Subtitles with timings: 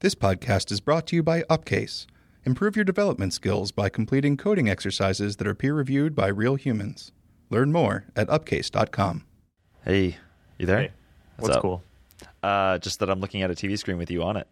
[0.00, 2.06] This podcast is brought to you by Upcase.
[2.44, 7.12] Improve your development skills by completing coding exercises that are peer reviewed by real humans.
[7.48, 9.24] Learn more at upcase.com.
[9.86, 10.18] Hey,
[10.58, 10.80] you there?
[10.80, 10.90] Hey,
[11.38, 11.62] what's up?
[11.62, 11.82] cool?
[12.42, 14.46] Uh, just that I'm looking at a TV screen with you on it.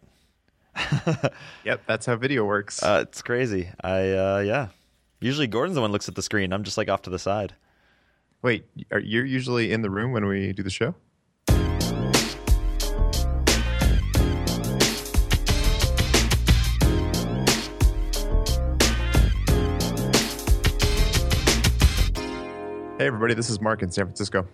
[1.65, 2.83] Yep, that's how video works.
[2.83, 3.69] Uh, it's crazy.
[3.83, 4.69] I uh, yeah.
[5.21, 6.55] Usually Gordon's the one who looks at the screen.
[6.55, 7.55] I'm just like off to the side.
[8.41, 10.95] Wait, are you usually in the room when we do the show?
[23.05, 24.49] Hey everybody, this is Mark in San Francisco,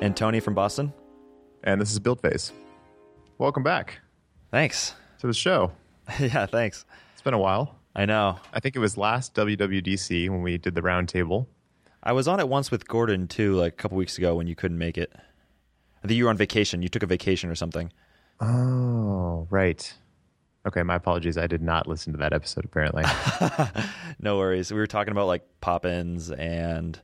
[0.00, 0.92] And Tony from Boston.
[1.62, 2.50] and this is Build Phase.
[3.38, 4.00] Welcome back
[4.50, 4.96] Thanks.
[5.20, 5.70] to the show.
[6.18, 6.84] yeah, thanks.
[7.12, 7.76] It's been a while.
[7.94, 8.40] I know.
[8.52, 11.46] I think it was last WWDC when we did the roundtable.
[12.02, 14.56] I was on it once with Gordon too, like a couple weeks ago when you
[14.56, 15.12] couldn't make it.
[16.02, 16.82] I think you were on vacation.
[16.82, 17.92] You took a vacation or something.
[18.40, 19.94] Oh, right.
[20.66, 21.38] Okay, my apologies.
[21.38, 23.04] I did not listen to that episode apparently.
[24.18, 24.72] No worries.
[24.72, 27.00] We were talking about like Poppins and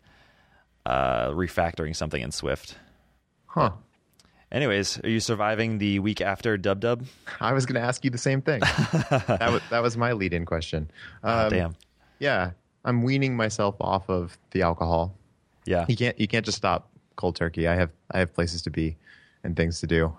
[0.89, 2.77] uh, refactoring something in Swift.
[3.47, 3.71] huh.
[4.51, 7.05] Anyways, are you surviving the week after Dub Dub?
[7.39, 8.61] I was going to ask you the same thing.
[9.11, 10.91] that was that was my lead-in question.
[11.23, 11.77] Ah, Um, damn.
[12.19, 15.15] Yeah, I'm weaning myself off of the alcohol.
[15.67, 15.85] Yeah.
[15.87, 17.69] You can't you can't just stop cold turkey.
[17.69, 18.97] I have I have places to be
[19.45, 20.17] and things to do.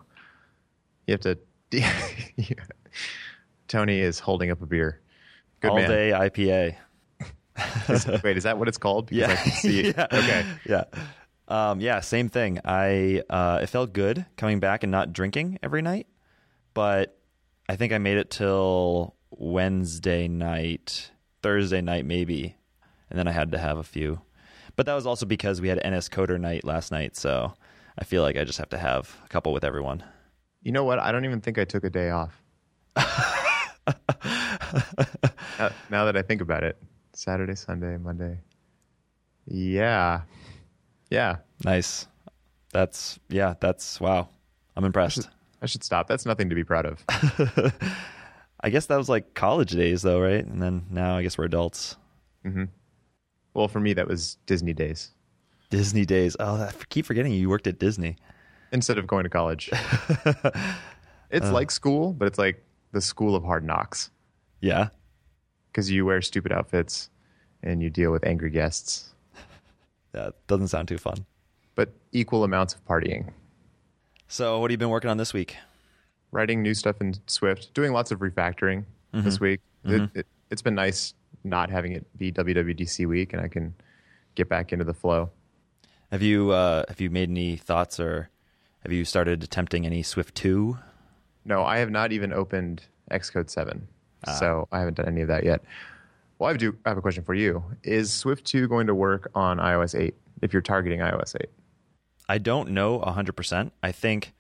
[1.08, 1.36] You have to.
[3.67, 5.00] Tony is holding up a beer.
[5.61, 5.89] Good All man.
[5.89, 6.76] day IPA.
[7.89, 9.07] Is- wait, is that what it's called?
[9.07, 9.95] Because I can see it.
[9.97, 10.07] yeah.
[10.11, 10.45] Okay.
[10.67, 10.83] Yeah.
[11.47, 12.59] Um, yeah, same thing.
[12.63, 16.05] I uh, it felt good coming back and not drinking every night,
[16.73, 17.17] but
[17.67, 21.09] I think I made it till Wednesday night,
[21.41, 22.55] Thursday night maybe,
[23.09, 24.21] and then I had to have a few.
[24.75, 27.53] But that was also because we had NSCoder night last night, so
[27.97, 30.03] I feel like I just have to have a couple with everyone.
[30.61, 30.99] You know what?
[30.99, 32.41] I don't even think I took a day off.
[35.57, 36.77] now, now that I think about it,
[37.20, 38.39] Saturday, Sunday, Monday.
[39.45, 40.22] Yeah,
[41.10, 41.38] yeah.
[41.66, 42.08] Nice.
[42.71, 43.55] That's yeah.
[43.60, 44.30] That's wow.
[44.77, 45.27] I'm impressed.
[45.61, 46.08] I should stop.
[46.08, 47.04] That's nothing to be proud of.
[48.61, 50.45] I guess that was like college days though, right?
[50.45, 51.98] And then now I guess we're adults.
[53.54, 55.11] well, for me, that was Disney days
[55.70, 56.38] Disney days.
[56.39, 58.16] Oh, I keep forgetting you worked at Disney.
[58.72, 59.70] instead of going to college.
[61.32, 61.52] it's Uh.
[61.52, 64.10] like school, but it's like the school of hard knocks
[64.61, 64.89] Yeah.
[65.72, 67.10] because you wear stupid outfits
[67.64, 69.14] and you deal with angry guests,
[70.11, 71.25] That doesn't sound too fun.
[71.75, 73.31] but equal amounts of partying.
[74.27, 75.58] So, what have you been working on this week?
[76.31, 79.21] writing new stuff in Swift, doing lots of refactoring mm-hmm.
[79.21, 79.61] this week.
[79.86, 80.19] It, mm-hmm.
[80.19, 83.73] it, it's been nice not having it be WWDC week, and I can
[84.36, 85.31] get back into the flow.
[86.11, 88.30] Have you uh, have you made any thoughts or
[88.83, 90.77] have you started attempting any Swift two?
[91.45, 93.87] No, I have not even opened Xcode 7,
[94.27, 94.31] ah.
[94.33, 95.61] so I haven't done any of that yet.
[96.39, 97.64] Well, I do I have a question for you.
[97.83, 101.50] Is Swift 2 going to work on iOS 8 if you're targeting iOS 8?
[102.30, 103.73] I don't know hundred percent.
[103.82, 104.33] I think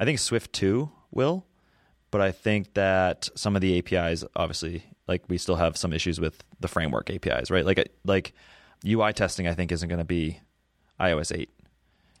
[0.00, 1.46] I think Swift two will,
[2.10, 6.20] but I think that some of the APIs, obviously, like we still have some issues
[6.20, 7.64] with the framework APIs, right?
[7.64, 8.34] Like like
[8.84, 10.40] UI testing, I think isn't going to be
[11.00, 11.50] iOS eight.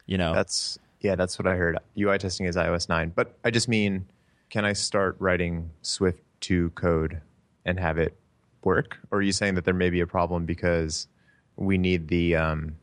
[0.06, 1.78] You know, That's yeah, that's what I heard.
[1.98, 4.06] UI testing is iOS 9, but I just mean
[4.50, 7.20] can I start writing Swift 2 code
[7.64, 8.16] and have it
[8.64, 8.98] work?
[9.10, 11.08] Or are you saying that there may be a problem because
[11.56, 12.76] we need the um,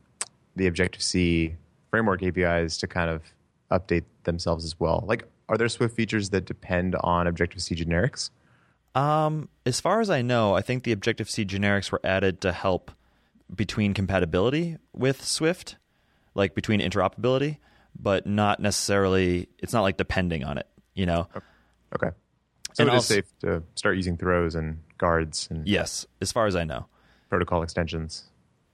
[0.54, 1.56] the Objective C
[1.90, 3.22] framework APIs to kind of
[3.70, 5.04] update themselves as well?
[5.06, 8.30] Like, are there Swift features that depend on Objective C generics?
[8.94, 12.52] Um, as far as I know, I think the Objective C generics were added to
[12.52, 12.90] help
[13.54, 15.76] between compatibility with Swift,
[16.34, 17.58] like between interoperability,
[17.98, 19.48] but not necessarily.
[19.58, 20.66] It's not like depending on it.
[20.94, 21.28] You know.
[21.94, 22.10] Okay,
[22.76, 26.30] so And it is also- safe to start using throws and guards and Yes, as
[26.30, 26.86] far as I know,
[27.30, 28.24] protocol extensions,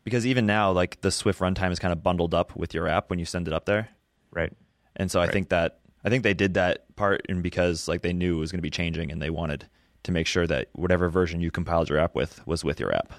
[0.03, 3.11] because even now, like the Swift runtime is kind of bundled up with your app
[3.11, 3.91] when you send it up there,
[4.33, 4.53] right?
[4.97, 8.13] and so I think that I think they did that part and because like they
[8.13, 9.69] knew it was going to be changing, and they wanted
[10.03, 13.13] to make sure that whatever version you compiled your app with was with your app.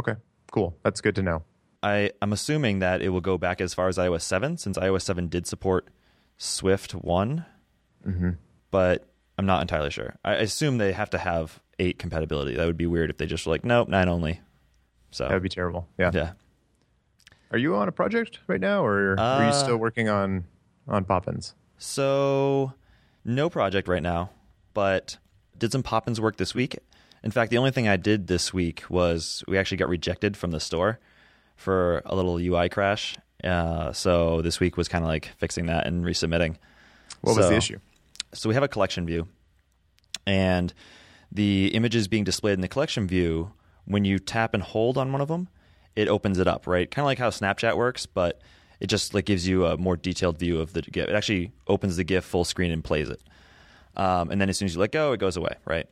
[0.00, 0.14] Okay,
[0.50, 0.76] cool.
[0.82, 1.44] That's good to know.
[1.80, 5.02] I, I'm assuming that it will go back as far as iOS 7, since iOS
[5.02, 5.86] 7 did support
[6.36, 7.44] Swift one
[8.06, 8.30] mm-hmm.
[8.72, 9.07] but
[9.38, 10.16] I'm not entirely sure.
[10.24, 12.56] I assume they have to have eight compatibility.
[12.56, 14.40] That would be weird if they just were like, nope, nine only.
[15.12, 15.86] So That would be terrible.
[15.96, 16.10] Yeah.
[16.12, 16.32] yeah,
[17.52, 20.44] Are you on a project right now, or are you Uh, still working on
[20.88, 21.54] on Poppins?
[21.78, 22.72] So,
[23.24, 24.30] no project right now,
[24.74, 25.16] but
[25.56, 26.76] did some Poppins work this week.
[27.22, 30.50] In fact, the only thing I did this week was we actually got rejected from
[30.50, 30.98] the store
[31.56, 33.16] for a little UI crash.
[33.44, 36.56] Uh, so this week was kind of like fixing that and resubmitting.
[37.20, 37.78] What was the issue?
[38.32, 39.28] So we have a collection view,
[40.26, 40.72] and
[41.32, 43.52] the images being displayed in the collection view,
[43.84, 45.48] when you tap and hold on one of them,
[45.96, 46.90] it opens it up, right?
[46.90, 48.40] Kind of like how Snapchat works, but
[48.80, 51.08] it just like gives you a more detailed view of the GIF.
[51.08, 53.20] It actually opens the GIF full screen and plays it.
[53.96, 55.86] Um, and then as soon as you let go, it goes away, right?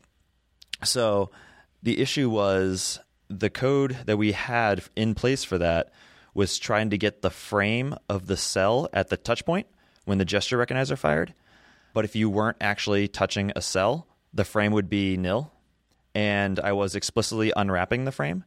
[0.85, 1.31] So
[1.83, 5.93] the issue was the code that we had in place for that
[6.35, 9.67] was trying to get the frame of the cell at the touch point
[10.05, 11.35] when the gesture recognizer fired.
[11.97, 15.51] But if you weren't actually touching a cell, the frame would be nil.
[16.15, 18.45] And I was explicitly unwrapping the frame.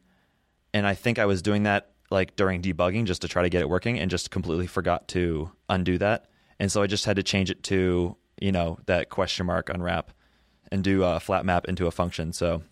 [0.72, 3.60] And I think I was doing that like during debugging just to try to get
[3.60, 6.26] it working and just completely forgot to undo that.
[6.60, 10.12] And so I just had to change it to, you know, that question mark unwrap
[10.70, 12.32] and do a flat map into a function.
[12.32, 12.62] So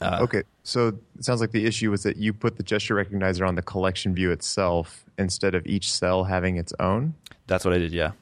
[0.00, 3.44] uh, okay, so it sounds like the issue was that you put the gesture recognizer
[3.44, 7.14] on the collection view itself instead of each cell having its own.
[7.48, 7.90] That's what I did.
[7.90, 8.12] Yeah.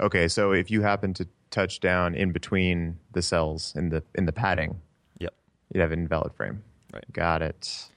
[0.00, 4.26] Okay, so if you happen to touch down in between the cells in the in
[4.26, 4.80] the padding,
[5.18, 5.32] yep,
[5.72, 6.62] you'd have an invalid frame.
[6.92, 7.04] Right.
[7.12, 7.88] Got it.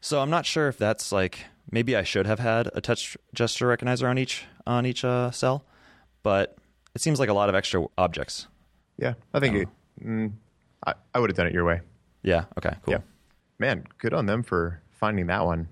[0.00, 3.66] So I'm not sure if that's like maybe I should have had a touch gesture
[3.66, 5.64] recognizer on each on each uh, cell,
[6.22, 6.56] but
[6.94, 8.46] it seems like a lot of extra objects.
[8.98, 9.68] Yeah, I think I it,
[10.04, 10.32] mm,
[10.86, 11.80] I, I would have done it your way.
[12.22, 12.44] Yeah.
[12.58, 12.74] Okay.
[12.82, 12.92] Cool.
[12.92, 13.00] Yeah.
[13.58, 15.68] Man, good on them for finding that one.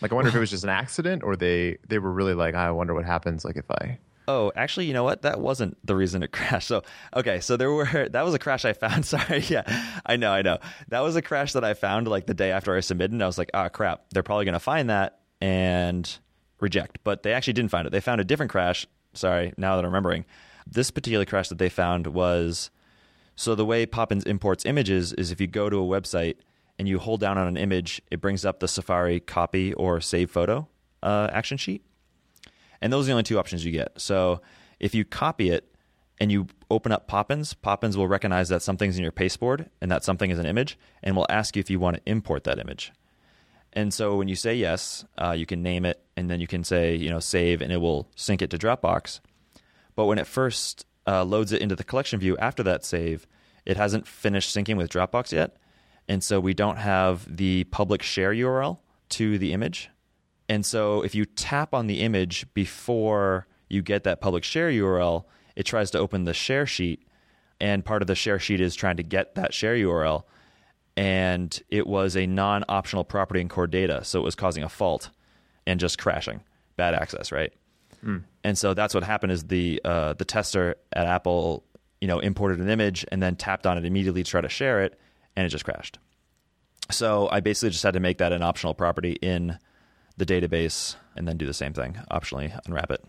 [0.00, 2.54] Like, I wonder if it was just an accident, or they they were really like,
[2.54, 3.44] I wonder what happens.
[3.44, 5.22] Like, if I Oh, actually, you know what?
[5.22, 6.68] That wasn't the reason it crashed.
[6.68, 6.82] So,
[7.16, 9.06] okay, so there were that was a crash I found.
[9.06, 9.62] Sorry, yeah,
[10.04, 10.58] I know, I know.
[10.88, 13.12] That was a crash that I found like the day after I submitted.
[13.12, 16.18] And I was like, ah, oh, crap, they're probably to find that and
[16.60, 16.98] reject.
[17.02, 17.90] But they actually didn't find it.
[17.90, 18.86] They found a different crash.
[19.14, 20.26] Sorry, now that I'm remembering,
[20.66, 22.70] this particular crash that they found was
[23.34, 26.36] so the way Poppins imports images is if you go to a website
[26.78, 30.30] and you hold down on an image, it brings up the Safari copy or save
[30.30, 30.68] photo
[31.02, 31.82] uh, action sheet.
[32.80, 34.00] And those are the only two options you get.
[34.00, 34.40] So
[34.78, 35.74] if you copy it
[36.20, 40.04] and you open up Poppins, Poppins will recognize that something's in your pasteboard and that
[40.04, 42.92] something is an image and will ask you if you want to import that image.
[43.72, 46.64] And so when you say yes, uh, you can name it and then you can
[46.64, 49.20] say, you know, save and it will sync it to Dropbox.
[49.94, 53.26] But when it first uh, loads it into the collection view after that save,
[53.64, 55.56] it hasn't finished syncing with Dropbox yet.
[56.08, 58.78] And so we don't have the public share URL
[59.10, 59.90] to the image.
[60.48, 65.24] And so if you tap on the image before you get that public share URL,
[65.56, 67.06] it tries to open the share sheet.
[67.60, 70.22] And part of the share sheet is trying to get that share URL.
[70.96, 74.04] And it was a non optional property in core data.
[74.04, 75.10] So it was causing a fault
[75.66, 76.40] and just crashing,
[76.76, 77.52] bad access, right?
[78.04, 78.24] Mm.
[78.44, 81.64] And so that's what happened is the uh, the tester at Apple,
[82.00, 84.82] you know, imported an image and then tapped on it immediately to try to share
[84.82, 84.98] it,
[85.36, 85.98] and it just crashed.
[86.90, 89.58] So I basically just had to make that an optional property in
[90.18, 93.04] the database and then do the same thing, optionally unwrap it.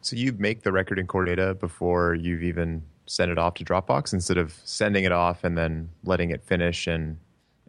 [0.00, 3.64] So you make the record in core data before you've even sent it off to
[3.64, 7.18] Dropbox instead of sending it off and then letting it finish and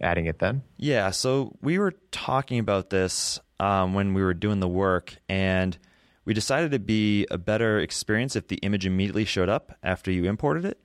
[0.01, 0.63] adding it then?
[0.77, 1.11] Yeah.
[1.11, 5.77] So we were talking about this um, when we were doing the work, and
[6.25, 10.25] we decided it'd be a better experience if the image immediately showed up after you
[10.25, 10.79] imported it.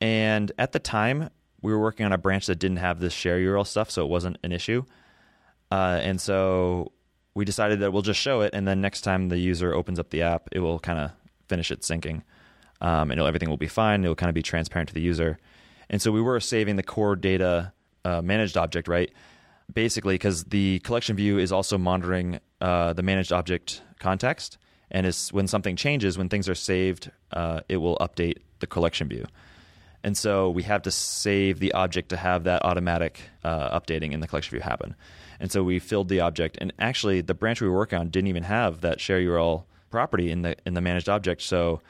[0.00, 1.30] And at the time,
[1.62, 4.08] we were working on a branch that didn't have this share URL stuff, so it
[4.08, 4.84] wasn't an issue.
[5.70, 6.92] Uh, and so
[7.34, 10.10] we decided that we'll just show it, and then next time the user opens up
[10.10, 11.12] the app, it will kind of
[11.48, 12.22] finish its syncing,
[12.80, 14.04] um, and everything will be fine.
[14.04, 15.38] It will kind of be transparent to the user.
[15.88, 17.72] And so we were saving the core data
[18.04, 19.12] uh, managed object, right?
[19.72, 24.58] Basically, because the collection view is also monitoring uh, the managed object context,
[24.90, 29.08] and is when something changes, when things are saved, uh, it will update the collection
[29.08, 29.26] view.
[30.02, 34.20] And so we have to save the object to have that automatic uh, updating in
[34.20, 34.94] the collection view happen.
[35.38, 36.58] And so we filled the object.
[36.60, 40.30] And actually, the branch we were working on didn't even have that share URL property
[40.30, 41.42] in the in the managed object.
[41.42, 41.80] So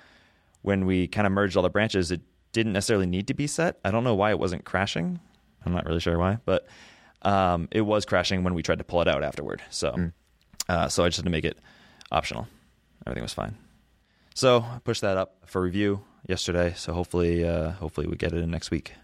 [0.62, 2.20] when we kind of merged all the branches, it
[2.52, 3.78] didn't necessarily need to be set.
[3.84, 5.20] I don't know why it wasn't crashing.
[5.64, 6.66] I'm not really sure why, but
[7.22, 9.62] um, it was crashing when we tried to pull it out afterward.
[9.70, 10.12] So, mm.
[10.68, 11.58] uh, so I just had to make it
[12.10, 12.48] optional.
[13.06, 13.56] Everything was fine.
[14.34, 16.72] So I pushed that up for review yesterday.
[16.76, 18.94] So hopefully, uh, hopefully we get it in next week.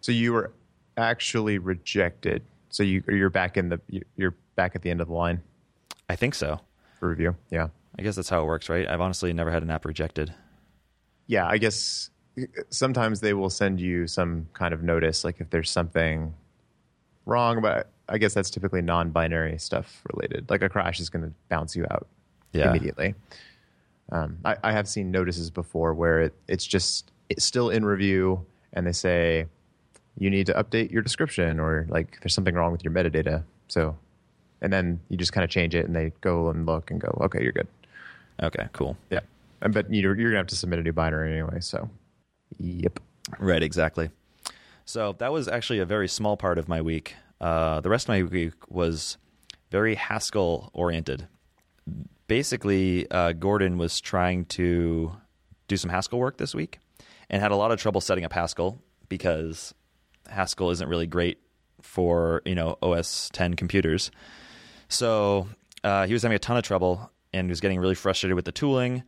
[0.00, 0.52] So you were
[0.96, 3.80] actually rejected so you you're back in the
[4.16, 5.42] you're back at the end of the line.
[6.08, 6.60] I think so.
[6.98, 7.68] For review, yeah.
[7.98, 8.88] I guess that's how it works, right?
[8.88, 10.34] I've honestly never had an app rejected.
[11.26, 12.10] Yeah, I guess
[12.70, 16.34] sometimes they will send you some kind of notice, like if there's something
[17.24, 17.60] wrong.
[17.60, 20.48] But I guess that's typically non-binary stuff related.
[20.50, 22.08] Like a crash is going to bounce you out
[22.52, 22.70] yeah.
[22.70, 23.14] immediately.
[24.10, 28.46] Um, I, I, have seen notices before where it, it's just it's still in review,
[28.72, 29.46] and they say
[30.18, 33.44] you need to update your description or like there's something wrong with your metadata.
[33.68, 33.96] So,
[34.60, 37.16] and then you just kind of change it and they go and look and go,
[37.22, 37.68] okay, you're good.
[38.42, 38.96] Okay, cool.
[39.10, 39.20] Yeah.
[39.60, 41.60] But you're, you're going to have to submit a new binary anyway.
[41.60, 41.88] So,
[42.58, 43.00] yep.
[43.38, 44.10] Right, exactly.
[44.84, 47.14] So that was actually a very small part of my week.
[47.40, 49.18] Uh, the rest of my week was
[49.70, 51.28] very Haskell oriented.
[52.28, 55.12] Basically, uh, Gordon was trying to
[55.66, 56.78] do some Haskell work this week
[57.28, 59.74] and had a lot of trouble setting up Haskell because
[60.28, 61.38] Haskell isn't really great
[61.80, 64.10] for you know OS 10 computers.
[64.88, 65.48] So
[65.84, 68.52] uh, he was having a ton of trouble and was getting really frustrated with the
[68.52, 69.02] tooling.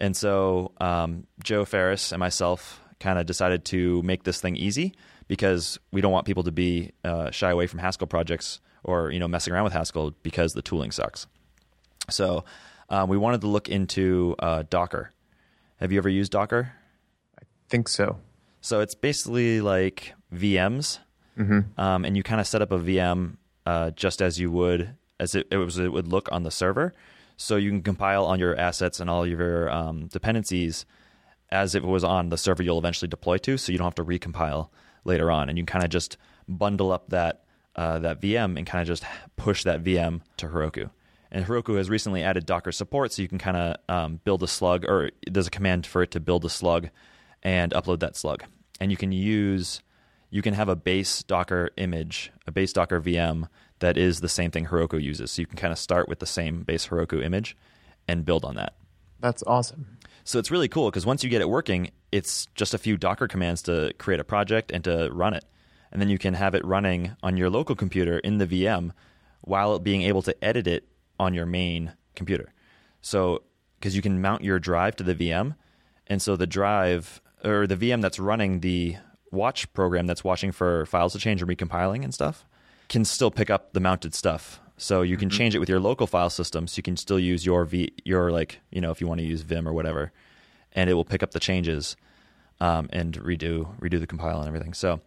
[0.00, 4.94] And so um, Joe Ferris and myself kind of decided to make this thing easy
[5.28, 9.18] because we don't want people to be uh, shy away from Haskell projects or you
[9.18, 11.26] know messing around with Haskell because the tooling sucks.
[12.10, 12.44] So
[12.88, 15.12] um, we wanted to look into uh, Docker.
[15.76, 16.72] Have you ever used Docker?
[17.40, 18.18] I think so.
[18.60, 20.98] So it's basically like VMs,
[21.38, 21.80] Mm-hmm.
[21.80, 25.34] um, and you kind of set up a VM uh, just as you would as
[25.34, 26.92] it, it was it would look on the server.
[27.38, 30.84] So you can compile on your assets and all your um, dependencies
[31.50, 33.94] as if it was on the server you'll eventually deploy to, so you don't have
[33.94, 34.68] to recompile
[35.04, 37.44] later on, and you kind of just bundle up that
[37.76, 39.04] uh, that VM and kind of just
[39.36, 40.90] push that VM to Heroku.
[41.32, 44.48] And Heroku has recently added Docker support, so you can kind of um, build a
[44.48, 46.88] slug, or there's a command for it to build a slug
[47.42, 48.44] and upload that slug.
[48.80, 49.80] And you can use,
[50.30, 54.50] you can have a base Docker image, a base Docker VM that is the same
[54.50, 55.30] thing Heroku uses.
[55.30, 57.56] So you can kind of start with the same base Heroku image
[58.08, 58.74] and build on that.
[59.20, 59.98] That's awesome.
[60.24, 63.28] So it's really cool because once you get it working, it's just a few Docker
[63.28, 65.44] commands to create a project and to run it.
[65.92, 68.92] And then you can have it running on your local computer in the VM
[69.40, 70.84] while being able to edit it
[71.20, 72.52] on your main computer.
[73.02, 73.42] So,
[73.78, 75.54] because you can mount your drive to the VM.
[76.06, 78.96] And so the drive or the VM that's running the
[79.30, 82.44] watch program that's watching for files to change and recompiling and stuff
[82.88, 84.60] can still pick up the mounted stuff.
[84.76, 86.66] So you can change it with your local file system.
[86.66, 89.26] So you can still use your v your like you know if you want to
[89.26, 90.12] use Vim or whatever,
[90.72, 91.96] and it will pick up the changes
[92.60, 94.74] um, and redo redo the compile and everything.
[94.74, 95.00] So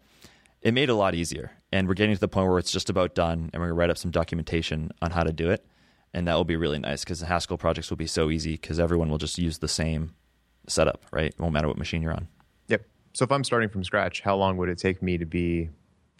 [0.62, 1.52] it made it a lot easier.
[1.72, 3.90] And we're getting to the point where it's just about done, and we're gonna write
[3.90, 5.66] up some documentation on how to do it,
[6.14, 8.80] and that will be really nice because the Haskell projects will be so easy because
[8.80, 10.14] everyone will just use the same
[10.66, 11.26] setup, right?
[11.26, 12.28] It won't matter what machine you're on.
[12.68, 12.86] Yep.
[13.12, 15.68] So if I'm starting from scratch, how long would it take me to be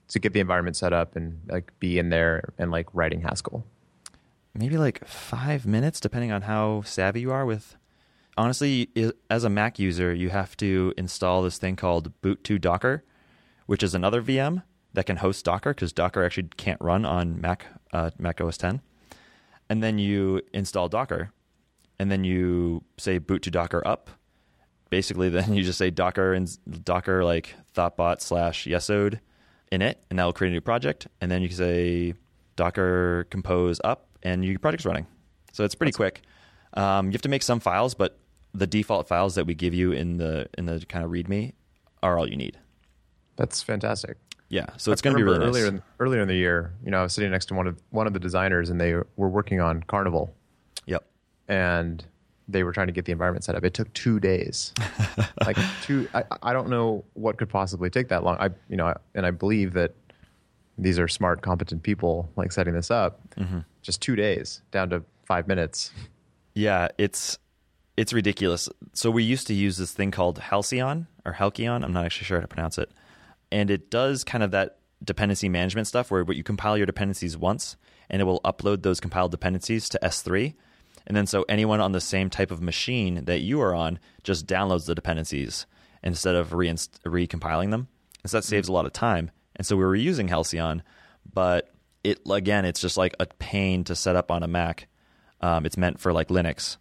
[0.08, 3.64] to get the environment set up and like be in there and like writing Haskell?
[4.54, 7.76] maybe like five minutes, depending on how savvy you are with.
[8.36, 8.88] Honestly,
[9.30, 13.02] as a Mac user, you have to install this thing called boot2docker,
[13.66, 17.66] which is another VM that can host Docker because Docker actually can't run on Mac
[17.92, 18.80] uh, Mac OS 10.
[19.68, 21.32] And then you install Docker,
[21.98, 24.10] and then you say boot2docker up.
[24.90, 29.20] Basically, then you just say Docker and Docker like thoughtbot slash yesod
[29.72, 31.08] in it, and that will create a new project.
[31.20, 32.14] And then you can say
[32.56, 35.06] Docker compose up, and your project's running.
[35.52, 36.22] So it's pretty quick.
[36.74, 38.18] Um, you have to make some files, but
[38.52, 41.52] the default files that we give you in the in the kind of README
[42.02, 42.58] are all you need.
[43.36, 44.16] That's fantastic.
[44.54, 45.62] Yeah, so it's going to be really remember nice.
[45.64, 46.72] earlier in, earlier in the year.
[46.84, 48.94] You know, I was sitting next to one of one of the designers, and they
[48.94, 50.32] were working on Carnival,
[50.86, 51.04] Yep.
[51.48, 52.04] and
[52.46, 53.64] they were trying to get the environment set up.
[53.64, 54.72] It took two days.
[55.44, 56.08] like two.
[56.14, 58.36] I, I don't know what could possibly take that long.
[58.38, 59.94] I you know, and I believe that
[60.78, 63.20] these are smart, competent people like setting this up.
[63.36, 63.60] Mm-hmm.
[63.82, 65.90] Just two days down to five minutes.
[66.54, 67.38] Yeah, it's
[67.96, 68.68] it's ridiculous.
[68.92, 71.82] So we used to use this thing called Halcyon or Halcyon.
[71.82, 72.88] I'm not actually sure how to pronounce it,
[73.54, 77.76] and it does kind of that dependency management stuff where you compile your dependencies once,
[78.10, 80.54] and it will upload those compiled dependencies to S3,
[81.06, 84.48] and then so anyone on the same type of machine that you are on just
[84.48, 85.66] downloads the dependencies
[86.02, 87.86] instead of reinst- recompiling them.
[88.24, 89.30] And so that saves a lot of time.
[89.54, 90.82] And so we were using Halcyon,
[91.32, 94.88] but it again, it's just like a pain to set up on a Mac.
[95.40, 96.76] Um, it's meant for like Linux.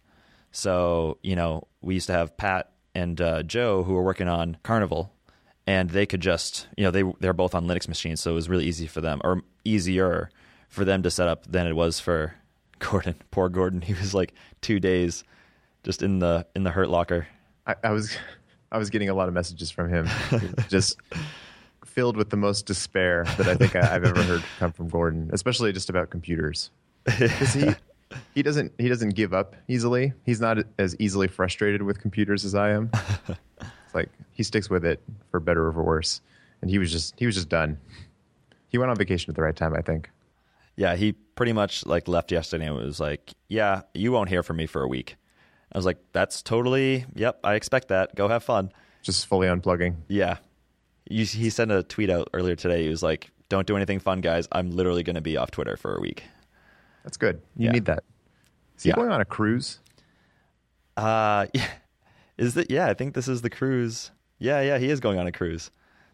[0.50, 4.56] So, you know, we used to have Pat and uh, Joe who were working on
[4.64, 5.13] Carnival,
[5.66, 8.48] and they could just, you know, they they're both on Linux machines, so it was
[8.48, 10.30] really easy for them, or easier
[10.68, 12.34] for them to set up than it was for
[12.78, 13.14] Gordon.
[13.30, 15.24] Poor Gordon, he was like two days
[15.82, 17.26] just in the in the hurt locker.
[17.66, 18.16] I, I was
[18.72, 20.08] I was getting a lot of messages from him,
[20.68, 20.98] just
[21.84, 25.30] filled with the most despair that I think I, I've ever heard come from Gordon,
[25.32, 26.70] especially just about computers.
[27.18, 27.68] Because he
[28.34, 30.12] he doesn't he doesn't give up easily.
[30.24, 32.90] He's not as easily frustrated with computers as I am.
[33.94, 36.20] Like he sticks with it for better or for worse.
[36.60, 37.78] And he was just he was just done.
[38.68, 40.10] He went on vacation at the right time, I think.
[40.76, 44.56] Yeah, he pretty much like left yesterday and was like, "Yeah, you won't hear from
[44.56, 45.16] me for a week."
[45.72, 48.14] I was like, "That's totally, yep, I expect that.
[48.16, 48.72] Go have fun."
[49.02, 49.96] Just fully unplugging.
[50.08, 50.38] Yeah.
[51.08, 52.82] You, he sent a tweet out earlier today.
[52.82, 54.48] He was like, "Don't do anything fun, guys.
[54.50, 56.24] I'm literally going to be off Twitter for a week."
[57.04, 57.40] That's good.
[57.56, 57.72] You Yeah.
[57.72, 58.02] need that.
[58.76, 58.96] Is he Yeah.
[58.96, 59.78] going on a cruise?
[60.96, 61.66] Uh, yeah.
[62.38, 62.70] Is that?
[62.70, 64.10] Yeah, I think this is the cruise.
[64.38, 65.70] Yeah, yeah, he is going on a cruise.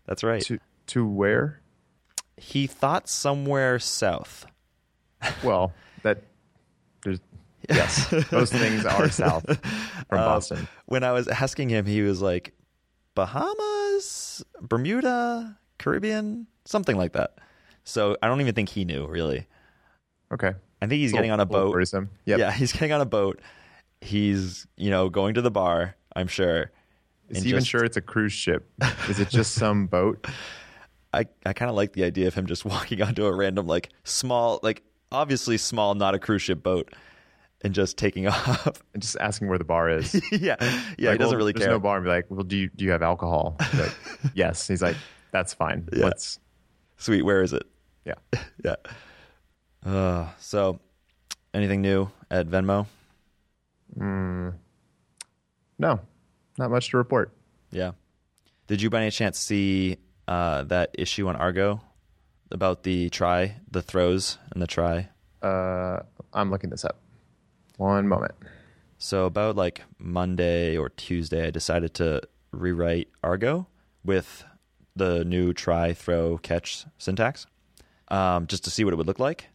[0.06, 0.42] That's right.
[0.42, 0.58] To
[0.88, 1.60] to where?
[2.36, 4.46] He thought somewhere south.
[5.42, 5.72] Well,
[6.02, 6.22] that
[7.02, 7.20] there's
[7.68, 9.44] yes, those things are south
[10.08, 10.68] from Um, Boston.
[10.86, 12.54] When I was asking him, he was like,
[13.14, 17.34] Bahamas, Bermuda, Caribbean, something like that.
[17.84, 19.46] So I don't even think he knew really.
[20.32, 21.72] Okay, I think he's getting on a boat.
[22.24, 22.38] Yep.
[22.38, 23.40] Yeah, he's getting on a boat.
[24.00, 26.70] He's, you know, going to the bar, I'm sure.
[27.28, 28.68] Is he even just- sure it's a cruise ship?
[29.08, 30.26] Is it just some boat?
[31.12, 33.90] I, I kind of like the idea of him just walking onto a random, like,
[34.04, 36.92] small, like, obviously small, not a cruise ship boat,
[37.62, 38.82] and just taking off.
[38.94, 40.14] And just asking where the bar is.
[40.32, 40.54] yeah.
[40.60, 40.60] Yeah.
[40.60, 41.72] Like, he doesn't well, really there's care.
[41.74, 43.56] no bar and be like, well, do you do you have alcohol?
[43.74, 43.92] Like,
[44.34, 44.66] yes.
[44.68, 44.96] He's like,
[45.32, 45.88] that's fine.
[45.92, 46.04] Yeah.
[46.06, 46.38] Let's
[46.96, 47.22] Sweet.
[47.22, 47.64] Where is it?
[48.04, 48.14] yeah.
[48.64, 48.76] Yeah.
[49.84, 50.78] Uh, so,
[51.54, 52.86] anything new at Venmo?
[55.80, 55.98] No,
[56.58, 57.32] not much to report.
[57.70, 57.92] Yeah.
[58.66, 59.96] Did you by any chance see
[60.28, 61.80] uh, that issue on Argo
[62.50, 65.08] about the try, the throws and the try?
[65.42, 66.00] Uh,
[66.34, 67.00] I'm looking this up.
[67.78, 68.34] One moment.
[68.98, 72.20] So about like Monday or Tuesday, I decided to
[72.50, 73.66] rewrite Argo
[74.04, 74.44] with
[74.94, 77.46] the new try, throw, catch syntax,
[78.08, 79.46] um, just to see what it would look like.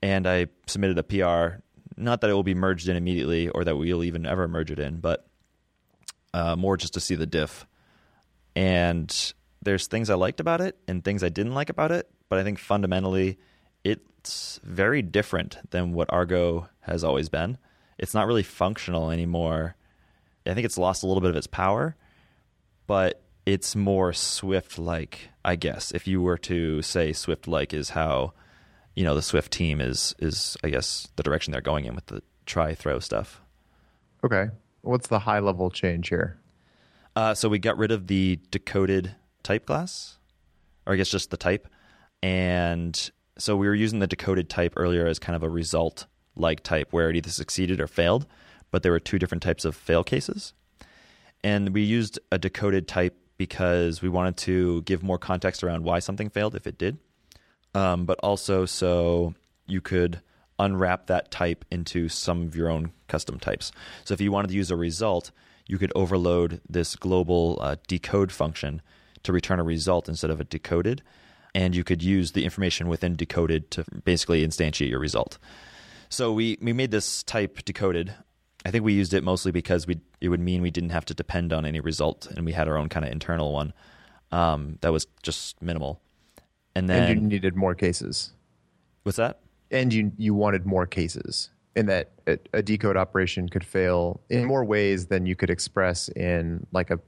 [0.00, 1.60] And I submitted a PR.
[1.98, 4.78] Not that it will be merged in immediately, or that we'll even ever merge it
[4.78, 5.26] in, but
[6.32, 7.66] uh, more just to see the diff.
[8.54, 12.38] And there's things I liked about it and things I didn't like about it, but
[12.38, 13.38] I think fundamentally
[13.84, 17.58] it's very different than what Argo has always been.
[17.98, 19.76] It's not really functional anymore.
[20.46, 21.96] I think it's lost a little bit of its power,
[22.86, 25.90] but it's more Swift like, I guess.
[25.90, 28.34] If you were to say Swift like is how,
[28.98, 32.06] you know, the Swift team is is I guess the direction they're going in with
[32.06, 33.40] the try throw stuff.
[34.24, 34.48] Okay.
[34.80, 36.40] What's the high level change here?
[37.14, 39.14] Uh, so we got rid of the decoded
[39.44, 40.18] type class,
[40.84, 41.68] or I guess just the type.
[42.24, 46.64] And so we were using the decoded type earlier as kind of a result like
[46.64, 48.26] type where it either succeeded or failed,
[48.72, 50.54] but there were two different types of fail cases.
[51.44, 56.00] And we used a decoded type because we wanted to give more context around why
[56.00, 56.98] something failed if it did,
[57.74, 59.34] um, but also so
[59.66, 60.20] you could
[60.58, 63.70] unwrap that type into some of your own custom types.
[64.04, 65.30] So if you wanted to use a result,
[65.66, 68.82] you could overload this global uh, decode function
[69.22, 71.02] to return a result instead of a decoded,
[71.54, 75.38] and you could use the information within decoded to basically instantiate your result.
[76.08, 78.14] So we, we made this type decoded.
[78.64, 81.14] I think we used it mostly because we it would mean we didn't have to
[81.14, 83.72] depend on any result, and we had our own kind of internal one
[84.32, 86.00] um, that was just minimal.
[86.78, 88.32] And then and you needed more cases.
[89.02, 89.40] what's that?
[89.70, 91.50] And you you wanted more cases.
[91.76, 96.08] In that a, a decode operation could fail in more ways than you could express
[96.10, 96.98] in like a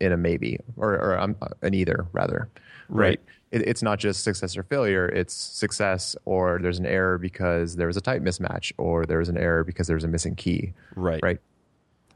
[0.00, 2.48] in a maybe or, or um, an either rather.
[2.88, 3.20] Right.
[3.50, 5.08] It, it's not just success or failure.
[5.08, 9.28] It's success or there's an error because there was a type mismatch or there was
[9.28, 10.74] an error because there was a missing key.
[10.94, 11.20] Right.
[11.22, 11.40] Right.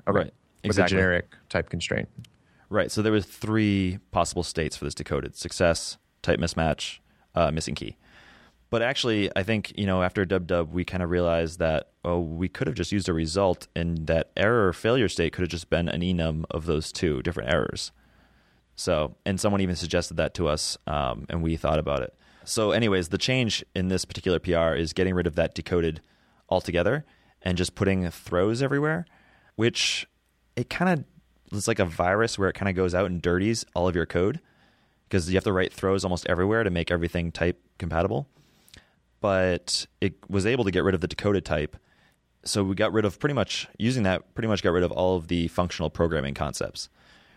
[0.07, 0.19] Okay.
[0.19, 0.27] Right.
[0.63, 0.97] With Exactly.
[0.97, 2.09] a generic type constraint.
[2.69, 2.91] Right.
[2.93, 6.99] So there was three possible states for this decoded: success, type mismatch,
[7.35, 7.97] uh, missing key.
[8.71, 12.21] But actually, I think you know after dub dub, we kind of realized that oh,
[12.21, 15.69] we could have just used a result, and that error failure state could have just
[15.69, 17.93] been an enum of those two different errors.
[18.75, 22.15] So, and someone even suggested that to us, um, and we thought about it.
[22.45, 26.01] So, anyways, the change in this particular PR is getting rid of that decoded
[26.49, 27.05] altogether
[27.43, 29.05] and just putting throws everywhere,
[29.57, 30.07] which
[30.57, 31.05] it kind of
[31.57, 34.07] it's like a virus where it kind of goes out and dirties all of your
[34.07, 34.41] code
[35.13, 38.27] because you have to write throws almost everywhere to make everything type compatible.
[39.21, 41.77] But it was able to get rid of the decoded type.
[42.47, 45.17] So we got rid of pretty much using that, pretty much got rid of all
[45.17, 46.89] of the functional programming concepts,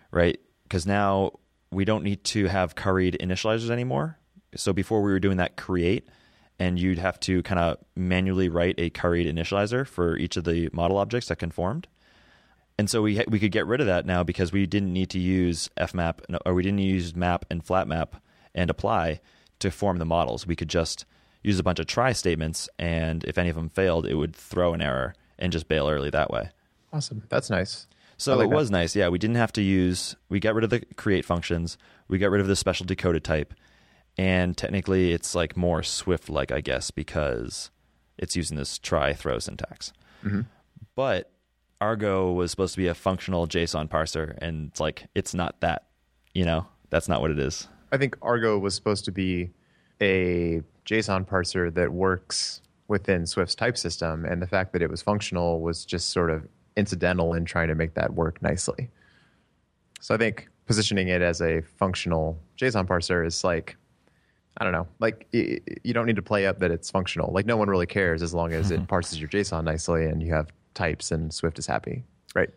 [0.10, 0.40] right?
[0.64, 1.34] Because now
[1.70, 4.20] we don't need to have curried initializers anymore.
[4.56, 6.08] So before we were doing that create,
[6.58, 10.70] and you'd have to kind of manually write a curried initializer for each of the
[10.72, 11.90] model objects that conformed.
[12.78, 15.20] And so we we could get rid of that now because we didn't need to
[15.20, 18.18] use fmap or we didn't use map and flat map
[18.54, 19.22] and apply
[19.60, 20.46] to form the models.
[20.46, 21.06] We could just
[21.42, 24.74] use a bunch of try statements, and if any of them failed, it would throw
[24.74, 26.50] an error and just bail early that way.
[26.92, 27.24] Awesome.
[27.30, 27.88] That's nice.
[28.18, 28.56] So like it that.
[28.56, 28.96] was nice.
[28.96, 30.16] Yeah, we didn't have to use.
[30.30, 31.78] We got rid of the create functions.
[32.08, 33.54] We got rid of the special decoded type,
[34.18, 37.70] and technically, it's like more Swift like, I guess, because
[38.18, 39.94] it's using this try throw syntax.
[40.24, 40.42] Mm-hmm.
[40.96, 41.32] But
[41.82, 45.86] Argo was supposed to be a functional JSON parser, and it's like it's not that.
[46.34, 47.68] You know, that's not what it is.
[47.92, 49.52] I think Argo was supposed to be
[50.02, 55.02] a JSON parser that works within Swift's type system, and the fact that it was
[55.02, 58.90] functional was just sort of incidental in trying to make that work nicely.
[60.02, 63.78] So I think positioning it as a functional JSON parser is like,
[64.58, 67.32] I don't know, like you don't need to play up that it's functional.
[67.32, 70.34] Like no one really cares as long as it parses your JSON nicely and you
[70.34, 72.04] have types and Swift is happy,
[72.36, 72.50] right?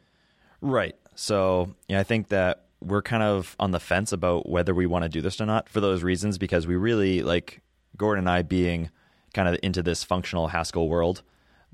[0.61, 0.94] Right.
[1.14, 5.04] So yeah, I think that we're kind of on the fence about whether we want
[5.04, 7.61] to do this or not for those reasons because we really like
[7.96, 8.90] Gordon and I being
[9.35, 11.22] kind of into this functional Haskell world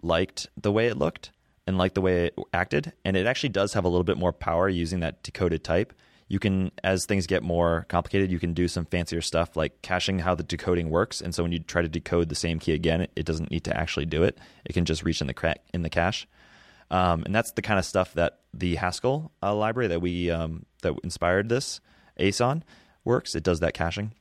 [0.03, 1.31] liked the way it looked
[1.67, 4.33] and liked the way it acted and it actually does have a little bit more
[4.33, 5.93] power using that decoded type.
[6.29, 10.19] You can as things get more complicated, you can do some fancier stuff like caching
[10.19, 13.07] how the decoding works and so when you try to decode the same key again,
[13.15, 14.39] it, doesn't need to actually do it.
[14.65, 16.27] It can just reach in the crack in the cache.
[16.91, 20.65] Um, and that's the kind of stuff that the Haskell uh, library that we um,
[20.83, 21.81] that inspired this
[22.19, 22.65] Aeson
[23.05, 23.35] works.
[23.35, 24.13] It does that caching.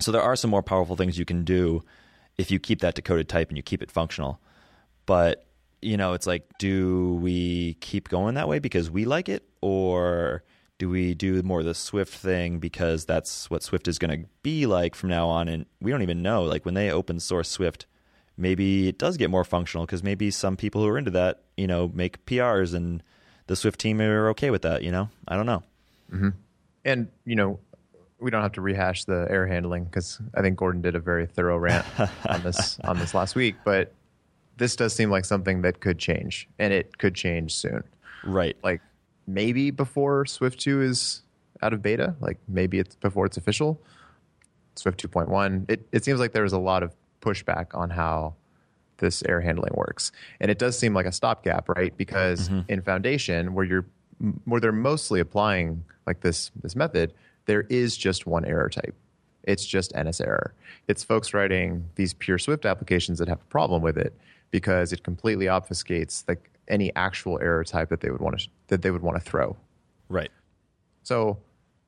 [0.00, 1.82] So there are some more powerful things you can do
[2.36, 4.40] if you keep that decoded type and you keep it functional.
[5.06, 5.44] But
[5.80, 10.42] you know, it's like, do we keep going that way because we like it, or
[10.78, 14.28] do we do more of the Swift thing because that's what Swift is going to
[14.42, 15.48] be like from now on?
[15.48, 16.44] And we don't even know.
[16.44, 17.86] Like when they open source Swift,
[18.36, 21.66] maybe it does get more functional because maybe some people who are into that, you
[21.66, 23.02] know, make PRs and
[23.48, 24.84] the Swift team are okay with that.
[24.84, 25.62] You know, I don't know.
[26.12, 26.28] Mm-hmm.
[26.84, 27.58] And you know,
[28.20, 31.26] we don't have to rehash the error handling because I think Gordon did a very
[31.26, 31.86] thorough rant
[32.28, 33.56] on this on this last week.
[33.64, 33.92] But
[34.56, 37.82] this does seem like something that could change, and it could change soon.
[38.24, 38.56] Right.
[38.62, 38.80] Like
[39.28, 41.22] maybe before Swift two is
[41.62, 42.16] out of beta.
[42.20, 43.80] Like maybe it's before it's official.
[44.74, 45.66] Swift two point one.
[45.68, 48.34] It it seems like there's a lot of pushback on how
[48.96, 50.10] this error handling works,
[50.40, 51.96] and it does seem like a stopgap, right?
[51.96, 52.72] Because mm-hmm.
[52.72, 53.86] in Foundation, where you're
[54.44, 57.12] where they're mostly applying like this this method,
[57.46, 58.94] there is just one error type.
[59.44, 60.52] It's just NS error.
[60.88, 64.14] It's folks writing these pure Swift applications that have a problem with it
[64.50, 68.82] because it completely obfuscates like any actual error type that they would want to that
[68.82, 69.56] they would want to throw.
[70.08, 70.30] Right.
[71.02, 71.38] So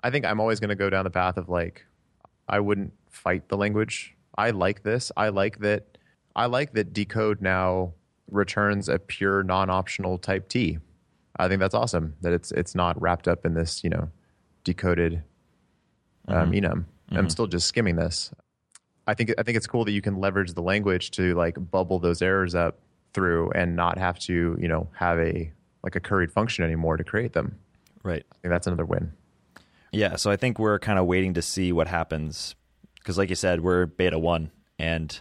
[0.02, 1.86] I think I'm always going to go down the path of like
[2.48, 4.14] I wouldn't fight the language.
[4.36, 5.12] I like this.
[5.16, 5.98] I like that.
[6.34, 7.92] I like that decode now
[8.30, 10.78] returns a pure non-optional type T.
[11.36, 14.10] I think that's awesome that it's it's not wrapped up in this you know
[14.64, 15.22] decoded
[16.28, 16.84] um, enum.
[17.12, 18.30] I'm still just skimming this.
[19.06, 21.98] I think I think it's cool that you can leverage the language to like bubble
[21.98, 22.78] those errors up
[23.12, 27.04] through and not have to you know have a like a curried function anymore to
[27.04, 27.58] create them.
[28.02, 28.24] Right.
[28.32, 29.12] I think that's another win.
[29.92, 32.54] Yeah, so I think we're kind of waiting to see what happens
[32.96, 35.20] because, like you said, we're beta one, and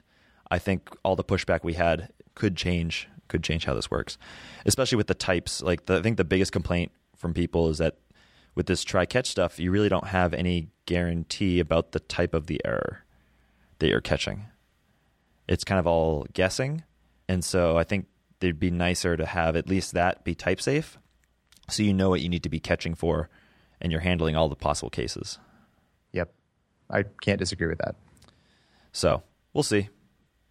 [0.51, 4.17] I think all the pushback we had could change could change how this works,
[4.65, 5.61] especially with the types.
[5.61, 7.97] Like, the, I think the biggest complaint from people is that
[8.55, 12.47] with this try catch stuff, you really don't have any guarantee about the type of
[12.47, 13.03] the error
[13.79, 14.45] that you're catching.
[15.47, 16.83] It's kind of all guessing,
[17.29, 18.07] and so I think
[18.41, 20.97] it'd be nicer to have at least that be type safe,
[21.69, 23.29] so you know what you need to be catching for
[23.79, 25.39] and you're handling all the possible cases.
[26.11, 26.33] Yep.
[26.89, 27.95] I can't disagree with that.
[28.91, 29.89] So we'll see.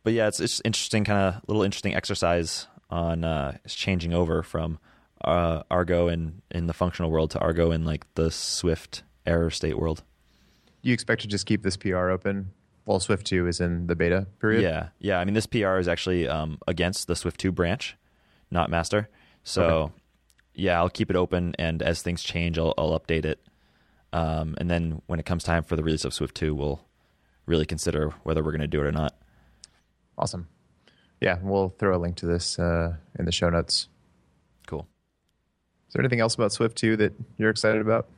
[0.04, 4.78] But yeah, it's it's interesting, kind of little interesting exercise on uh, changing over from
[5.22, 9.78] uh, Argo in in the functional world to Argo in like the Swift error state
[9.78, 10.02] world.
[10.82, 12.52] Do you expect to just keep this PR open
[12.88, 14.62] while Swift 2 is in the beta period?
[14.62, 15.20] Yeah, yeah.
[15.20, 17.96] I mean, this PR is actually um, against the Swift two branch,
[18.50, 19.10] not master.
[19.44, 19.92] So Okay.
[20.54, 23.40] yeah, I'll keep it open, and as things change, I'll, I'll update it.
[24.14, 26.80] Um, and then when it comes time for the release of Swift two, we'll
[27.44, 29.14] really consider whether we're going to do it or not.
[30.16, 30.48] Awesome.
[31.20, 33.88] Yeah, we'll throw a link to this uh, in the show notes.
[34.66, 34.86] Cool.
[35.88, 38.08] Is there anything else about Swift 2 that you're excited about?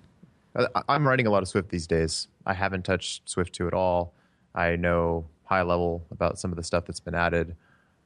[0.55, 2.29] I- I'm writing a lot of Swift these days.
[2.47, 4.15] I haven't touched Swift 2 at all.
[4.55, 7.57] I know high level about some of the stuff that's been added.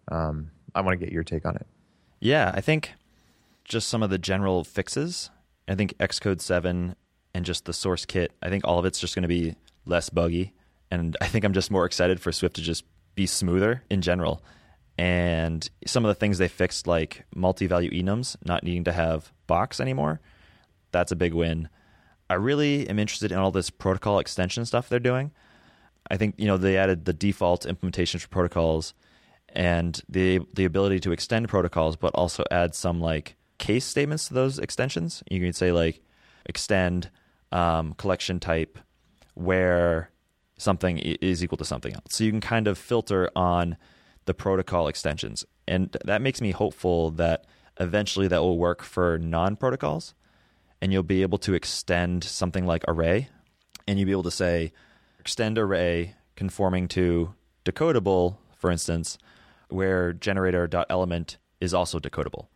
[0.08, 1.66] Um, I want to get your take on it.
[2.20, 2.92] Yeah, I think
[3.64, 5.30] just some of the general fixes.
[5.68, 6.96] I think Xcode 7
[7.34, 10.52] and just the SourceKit, I think all of it's just going to be less buggy.
[10.90, 14.42] And I think I'm just more excited for Swift to just be smoother in general.
[14.96, 19.32] And some of the things they fixed, like multi value enums, not needing to have
[19.46, 20.20] box anymore,
[20.92, 21.68] that's a big win.
[22.30, 25.32] I really am interested in all this protocol extension stuff they're doing.
[26.10, 28.94] I think you know they added the default implementations for protocols
[29.48, 34.34] and the the ability to extend protocols, but also add some like case statements to
[34.34, 35.22] those extensions.
[35.30, 36.02] You can say like
[36.46, 37.10] extend
[37.52, 38.78] um, collection type
[39.34, 40.10] where
[40.56, 42.04] something is equal to something else.
[42.10, 43.76] So you can kind of filter on
[44.26, 47.46] the protocol extensions, and that makes me hopeful that
[47.80, 50.14] eventually that will work for non protocols,
[50.80, 53.28] and you'll be able to extend something like array,
[53.86, 54.72] and you'll be able to say
[55.24, 57.32] extend array conforming to
[57.64, 59.16] decodable, for instance,
[59.70, 62.48] where generator.element is also decodable.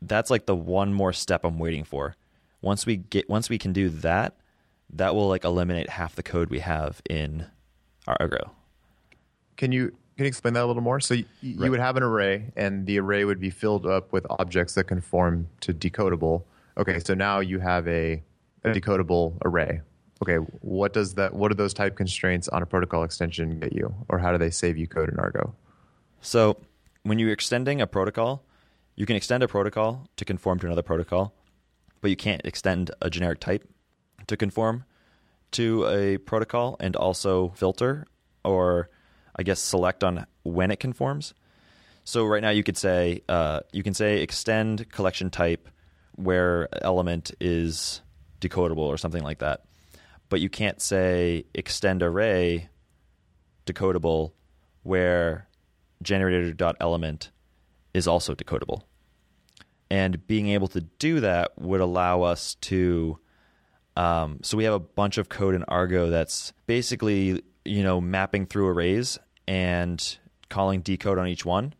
[0.00, 2.14] That's like the one more step I'm waiting for,
[2.60, 4.36] Once we get once we can do that,
[4.90, 7.46] that will like eliminate half the code we have in
[8.06, 8.52] our Argo.
[9.56, 11.00] Can you can you explain that a little more?
[11.00, 11.70] So you, you Right.
[11.70, 15.48] would have an array, and the array would be filled up with objects that conform
[15.62, 16.44] to decodable.
[16.76, 18.22] Okay, so now you have a,
[18.62, 19.80] a decodable array.
[20.22, 21.34] Okay, what does that?
[21.34, 24.50] What do those type constraints on a protocol extension get you, or how do they
[24.50, 25.52] save you code in Argo?
[26.20, 26.58] So
[27.02, 28.44] when you're extending a protocol,
[28.94, 31.34] you can extend a protocol to conform to another protocol,
[32.00, 33.68] but you can't extend a generic type
[34.28, 34.84] to conform
[35.50, 38.06] to a protocol and also filter
[38.44, 38.90] or
[39.34, 41.34] I guess select on when it conforms.
[42.04, 45.68] So right now you could say uh, you can say extend collection type
[46.14, 48.02] where element is
[48.40, 49.64] decodable or something like that,
[50.32, 52.70] but you can't say extend array
[53.66, 54.32] decodable
[54.82, 55.46] where
[56.02, 57.30] generator.element
[57.92, 58.80] is also decodable.
[59.90, 63.18] And being able to do that would allow us to.
[63.94, 68.46] Um, so we have a bunch of code in Argo that's basically you know mapping
[68.46, 70.16] through arrays and
[70.48, 71.74] calling decode on each one,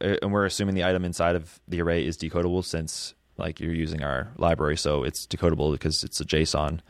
[0.00, 3.72] Uh, and we're assuming the item inside of the array is decodable since like you're
[3.72, 6.80] using our library, so it's decodable because it's a JSON.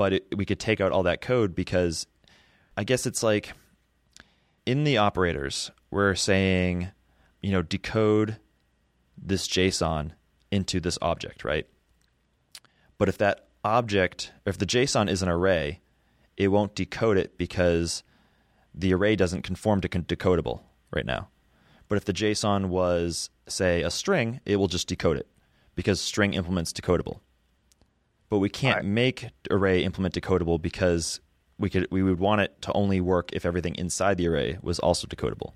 [0.00, 2.06] But it, we could take out all that code because
[2.74, 3.52] I guess it's like
[4.64, 6.88] in the operators, we're saying,
[7.42, 8.38] you know, decode
[9.18, 10.12] this JSON
[10.50, 11.66] into this object, right?
[12.96, 15.82] But if that object, if the JSON is an array,
[16.38, 18.02] it won't decode it because
[18.74, 21.28] the array doesn't conform to decodable right now.
[21.88, 25.28] But if the JSON was, say, a string, it will just decode it
[25.74, 27.20] because string implements decodable.
[28.30, 28.84] But we can't Right.
[28.84, 31.20] make array implement decodable because
[31.58, 34.78] we could we would want it to only work if everything inside the array was
[34.78, 35.52] also decodable.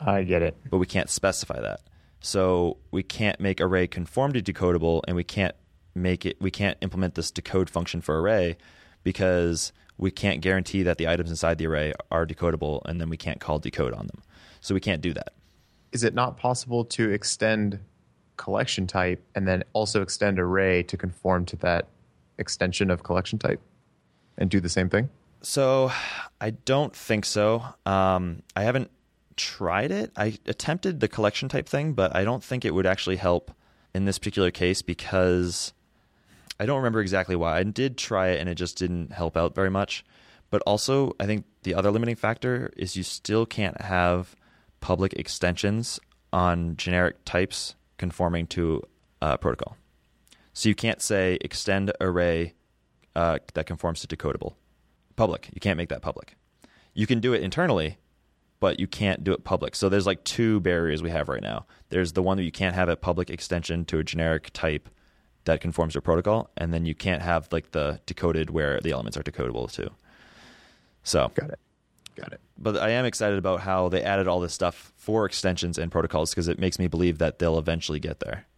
[0.00, 0.56] I get it.
[0.68, 1.80] But we can't specify that.
[2.20, 5.54] So we can't make array conform to decodable and we can't
[5.94, 8.56] make it we can't implement this decode function for array
[9.04, 13.16] because we can't guarantee that the items inside the array are decodable and then we
[13.16, 14.22] can't call decode on them.
[14.60, 15.32] So we can't do that.
[15.92, 17.78] Is it not possible to extend
[18.36, 21.88] collection type and then also extend array to conform to that
[22.38, 23.60] extension of collection type
[24.36, 25.10] and do the same thing?
[25.42, 25.92] So
[26.40, 27.64] I don't think so.
[27.86, 28.90] Um, I haven't
[29.36, 30.12] tried it.
[30.16, 33.52] I attempted the collection type thing, but I don't think it would actually help
[33.94, 35.72] in this particular case because
[36.60, 37.58] I don't remember exactly why.
[37.58, 40.04] I did try it and it just didn't help out very much.
[40.50, 44.34] But also, I think the other limiting factor is you still can't have
[44.80, 46.00] public extensions
[46.32, 48.82] on generic types conforming to
[49.20, 49.76] a protocol.
[50.58, 52.54] So you can't say extend array
[53.14, 54.54] uh, that conforms to decodable
[55.14, 55.48] public.
[55.54, 56.34] You can't make that public.
[56.94, 57.98] You can do it internally,
[58.58, 59.76] but you can't do it public.
[59.76, 61.66] So there's like two barriers we have right now.
[61.90, 64.88] There's the one that you can't have a public extension to a generic type
[65.44, 68.90] that conforms to a protocol, and then you can't have like the decoded where the
[68.90, 69.90] elements are decodable too.
[71.04, 71.60] So, Got it.
[72.16, 72.40] Got it.
[72.58, 76.30] but I am excited about how they added all this stuff for extensions and protocols
[76.30, 78.48] because it makes me believe that they'll eventually get there.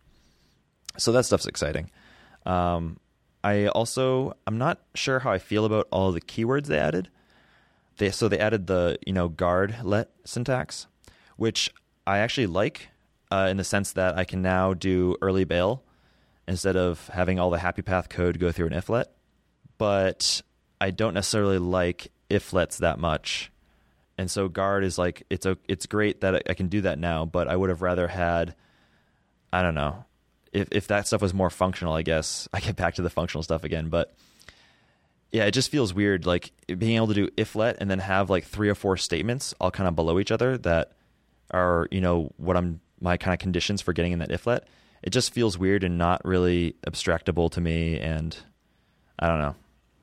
[0.99, 1.91] So that stuff's exciting.
[2.47, 2.99] Um,
[3.43, 7.09] I also I'm not sure how I feel about all the keywords they added.
[7.97, 10.87] They so they added the you know guard let syntax,
[11.37, 11.71] which
[12.07, 12.89] I actually like
[13.31, 15.83] uh, in the sense that I can now do early bail
[16.49, 19.05] instead of having all the happy path code go through an iflet.
[19.79, 20.43] But
[20.81, 23.51] I don't necessarily like iflets that much,
[24.19, 27.25] and so guard is like it's a it's great that I can do that now.
[27.25, 28.55] But I would have rather had
[29.51, 30.05] I don't know
[30.53, 31.95] if if that stuff was more functional.
[31.95, 34.15] I guess I get back to the functional stuff again, but
[35.33, 38.45] yeah, it just feels weird like being able to do iflet and then have like
[38.45, 40.93] three or four statements all kind of below each other that
[41.53, 44.61] are you know what I'm my kind of conditions for getting in that iflet.
[45.03, 48.37] It just feels weird and not really abstractable to me, and
[49.19, 49.55] I don't know.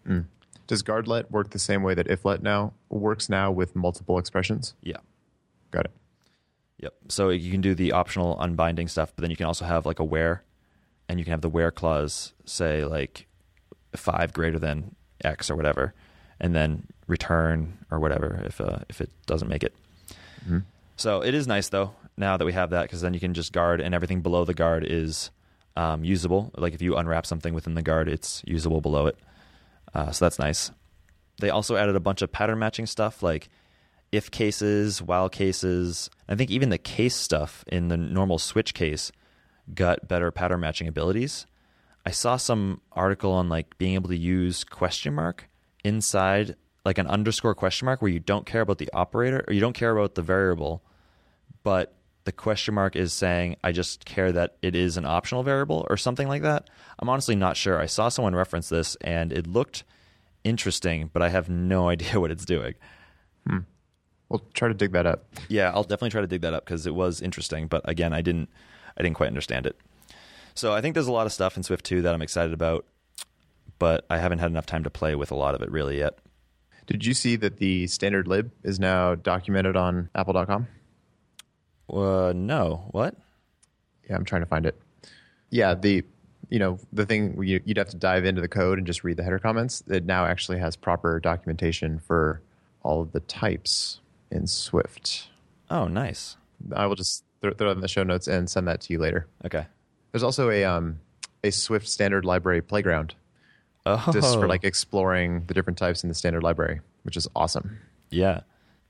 [0.07, 0.25] Mm.
[0.65, 4.73] Does guardlet work the same way that iflet now works now with multiple expressions?
[4.81, 4.97] Yeah.
[5.71, 5.91] Got it.
[6.79, 6.93] Yep.
[7.09, 9.99] So you can do the optional unbinding stuff, but then you can also have like
[9.99, 10.43] a where,
[11.09, 13.27] and you can have the where clause say like
[13.95, 15.93] five greater than x or whatever,
[16.39, 19.75] and then return or whatever if uh, if it doesn't make it.
[20.97, 23.53] So it is nice though now that we have that because then you can just
[23.53, 25.29] guard and everything below the guard is
[25.75, 26.51] um, usable.
[26.57, 29.17] Like if you unwrap something within the guard, it's usable below it.
[29.93, 30.71] Uh, so that's nice.
[31.39, 33.49] They also added a bunch of pattern matching stuff like
[34.11, 36.09] if cases, while cases.
[36.27, 39.11] I think even the case stuff in the normal switch case
[39.73, 41.45] got better pattern matching abilities.
[42.05, 45.49] I saw some article on like being able to use question mark
[45.83, 49.59] inside like an underscore question mark where you don't care about the operator or you
[49.59, 50.81] don't care about the variable,
[51.63, 51.93] but
[52.23, 55.97] the question mark is saying I just care that it is an optional variable or
[55.97, 56.69] something like that.
[56.99, 57.77] I'm honestly not sure.
[57.77, 59.83] I saw someone reference this and it looked
[60.45, 62.75] interesting, but I have no idea what it's doing.
[63.45, 63.59] Hmm.
[64.29, 65.25] We'll try to dig that up.
[65.47, 68.21] Yeah, I'll definitely try to dig that up because it was interesting, but again, I
[68.21, 68.49] didn't
[68.97, 69.77] I didn't quite understand it.
[70.53, 72.85] So I think there's a lot of stuff in Swift 2 that I'm excited about,
[73.77, 76.17] but I haven't had enough time to play with a lot of it really yet.
[76.87, 80.67] Did you see that the standard lib is now documented on apple.com?
[81.89, 82.87] Uh, no.
[82.91, 83.15] What?
[84.09, 84.79] Yeah, I'm trying to find it.
[85.49, 86.03] Yeah, the
[86.49, 89.23] you know the thing you'd have to dive into the code and just read the
[89.23, 89.83] header comments.
[89.87, 92.41] It now actually has proper documentation for
[92.83, 93.99] all of the types
[94.31, 95.29] in Swift.
[95.69, 96.37] Oh, nice.
[96.75, 98.99] I will just throw, throw it in the show notes and send that to you
[98.99, 99.27] later.
[99.45, 99.65] Okay.
[100.11, 100.99] There's also a um,
[101.43, 103.15] a Swift standard library playground
[103.85, 107.79] Oh, just for like exploring the different types in the standard library, which is awesome.
[108.09, 108.41] yeah,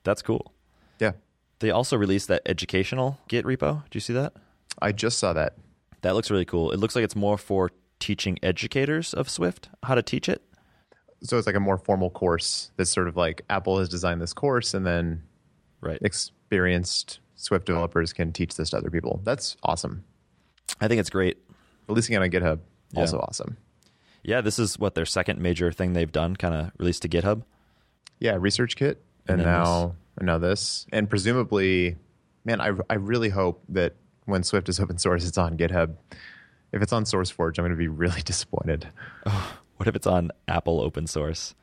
[0.04, 0.54] that's cool.
[1.00, 1.12] Yeah,
[1.60, 3.84] They also released that educational Git repo.
[3.91, 4.34] Do you see that?
[4.82, 5.54] I just saw that.
[6.02, 6.71] That looks really cool.
[6.71, 10.41] It looks like it's more for teaching educators of Swift how to teach it.
[11.23, 14.34] So it's like a more formal course that's sort of like Apple has designed this
[14.34, 15.23] course, and then
[15.82, 15.99] Right.
[16.01, 19.21] experienced Swift developers can teach this to other people.
[19.23, 20.03] That's awesome.
[20.82, 21.38] I think it's great.
[21.88, 22.60] Releasing it on GitHub,
[22.91, 22.99] Yeah.
[23.01, 23.58] also awesome.
[24.23, 27.43] Yeah, this is what their second major thing they've done, kind of released to GitHub.
[28.19, 28.95] Yeah, ResearchKit,
[29.27, 31.95] and, And now and now this, and presumably,
[32.43, 33.93] man, I I really hope that
[34.25, 35.95] when Swift is open source, it's on GitHub.
[36.73, 38.88] If it's on SourceForge, I'm going to be really disappointed.
[39.25, 39.57] Oh.
[39.80, 41.54] What if it's on Apple open source?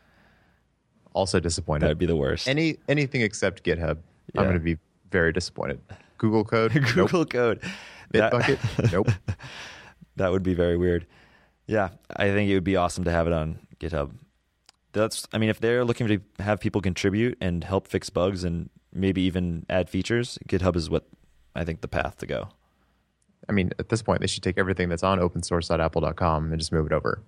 [1.12, 1.82] Also disappointed.
[1.82, 2.48] That would be the worst.
[2.48, 3.98] Any anything except GitHub,
[4.34, 4.40] Yeah.
[4.40, 4.78] I'm going to be
[5.10, 5.80] very disappointed.
[6.18, 7.10] Google Code, nope.
[7.10, 7.60] Google code.
[8.12, 9.08] That- Bitbucket, nope.
[10.16, 11.06] that would be very weird.
[11.66, 14.12] Yeah, I think it would be awesome to have it on GitHub.
[14.92, 18.70] That's, I mean, if they're looking to have people contribute and help fix bugs and
[18.92, 21.06] maybe even add features, GitHub is what
[21.56, 22.48] I think the path to go.
[23.48, 26.86] I mean, at this point, they should take everything that's on opensource.apple.com and just move
[26.86, 27.22] it over,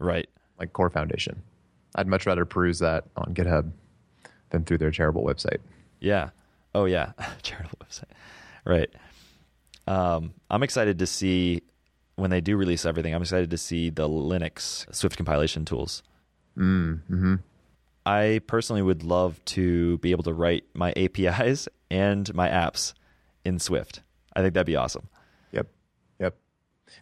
[0.00, 0.28] Right.
[0.58, 1.42] like Core Foundation.
[1.94, 3.70] I'd much rather peruse that on GitHub
[4.50, 5.58] than through their terrible website.
[6.00, 6.30] Yeah.
[6.74, 7.12] Oh yeah.
[7.42, 8.10] Charitable website.
[8.64, 8.90] Right.
[9.86, 11.62] Um, I'm excited to see
[12.16, 13.14] when they do release everything.
[13.14, 16.02] I'm excited to see the Linux Swift compilation tools.
[16.56, 17.34] Mm, hmm
[18.06, 22.94] I personally would love to be able to write my APIs and my apps
[23.44, 24.00] in Swift.
[24.34, 25.08] I think that'd be awesome.
[25.52, 25.66] Yep.
[26.18, 26.36] Yep.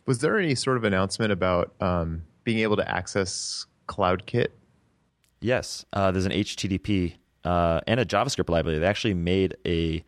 [0.07, 4.47] Was there any sort of announcement about um, being able to access CloudKit?
[5.43, 8.79] Yes, uh, there's an HTTP uh, and a JavaScript library.
[8.79, 10.03] They actually made a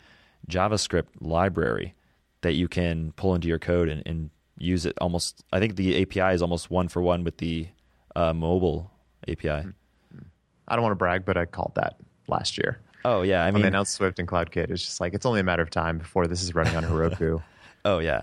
[0.49, 1.95] JavaScript library
[2.41, 5.45] that you can pull into your code and, and use it almost.
[5.53, 7.69] I think the API is almost one for one with the
[8.17, 8.91] uh, mobile
[9.29, 9.51] API.
[9.51, 12.81] I don't want to brag, but I called that last year.
[13.05, 15.41] Oh yeah, I when mean, they announced Swift and CloudKit, it's just like it's only
[15.41, 17.43] a matter of time before this is running on Heroku.
[17.83, 18.23] Oh yeah.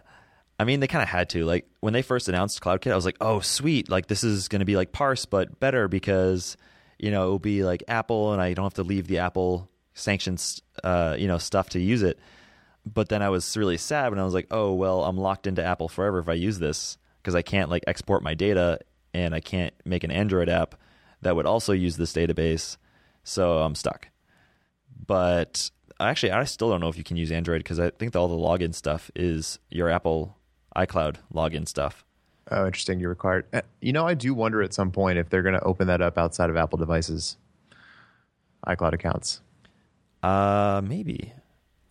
[0.59, 1.45] I mean, they kind of had to.
[1.45, 3.89] Like when they first announced CloudKit, I was like, "Oh, sweet!
[3.89, 6.57] Like this is going to be like Parse, but better because
[6.97, 10.61] you know it'll be like Apple, and I don't have to leave the Apple sanctions,
[10.83, 12.19] uh, you know, stuff to use it."
[12.85, 15.63] But then I was really sad when I was like, "Oh well, I'm locked into
[15.63, 18.79] Apple forever if I use this because I can't like export my data,
[19.13, 20.75] and I can't make an Android app
[21.21, 22.77] that would also use this database,
[23.23, 24.07] so I'm stuck."
[25.05, 28.27] But actually, I still don't know if you can use Android because I think all
[28.27, 30.36] the login stuff is your Apple
[30.77, 32.05] iCloud login stuff.
[32.51, 32.99] oh, interesting.
[32.99, 33.45] You required.
[33.51, 36.01] uh, You know, I do wonder at some point if they're going to open that
[36.01, 37.35] up outside of Apple devices,
[38.65, 39.41] iCloud accounts.
[40.23, 41.33] Uh, maybe.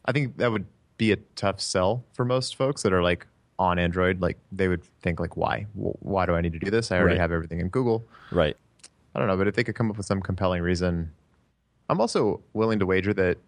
[0.05, 0.67] I think that would
[0.99, 3.27] be a tough sell for most folks that are like
[3.59, 4.21] on Android.
[4.23, 5.67] Like they would think like, why?
[5.75, 6.91] Why do I need to do this?
[6.93, 7.21] I already Right.
[7.21, 8.05] have everything in Google.
[8.31, 8.57] Right.
[9.15, 11.11] I don't know, but if they could come up with some compelling reason,
[11.89, 13.39] I'm also willing to wager that